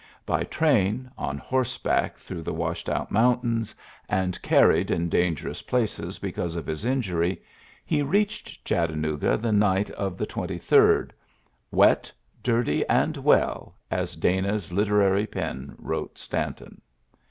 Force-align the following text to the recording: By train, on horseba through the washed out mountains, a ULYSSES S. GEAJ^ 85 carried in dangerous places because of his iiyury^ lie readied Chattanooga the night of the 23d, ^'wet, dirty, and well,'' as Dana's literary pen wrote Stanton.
By 0.25 0.45
train, 0.45 1.11
on 1.15 1.37
horseba 1.37 2.13
through 2.15 2.41
the 2.41 2.55
washed 2.55 2.89
out 2.89 3.11
mountains, 3.11 3.75
a 3.75 3.75
ULYSSES 3.75 4.09
S. 4.09 4.09
GEAJ^ 4.09 4.29
85 4.29 4.41
carried 4.41 4.89
in 4.91 5.09
dangerous 5.09 5.61
places 5.61 6.17
because 6.17 6.55
of 6.55 6.65
his 6.65 6.83
iiyury^ 6.83 7.39
lie 7.91 8.01
readied 8.01 8.57
Chattanooga 8.65 9.37
the 9.37 9.51
night 9.51 9.91
of 9.91 10.17
the 10.17 10.25
23d, 10.25 11.11
^'wet, 11.71 12.11
dirty, 12.41 12.83
and 12.87 13.17
well,'' 13.17 13.75
as 13.91 14.15
Dana's 14.15 14.71
literary 14.73 15.27
pen 15.27 15.75
wrote 15.77 16.17
Stanton. 16.17 16.81